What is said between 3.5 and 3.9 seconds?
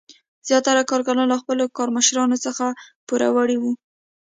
وو.